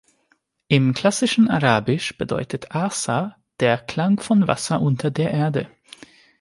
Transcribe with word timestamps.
Im 0.67 0.95
klassischen 0.95 1.47
Arabisch 1.47 2.17
bedeutet 2.17 2.75
Ahsa 2.75 3.35
„der 3.59 3.77
Klang 3.77 4.19
von 4.19 4.47
Wasser 4.47 4.81
unter 4.81 5.11
der 5.11 5.29
Erde“. 5.29 5.69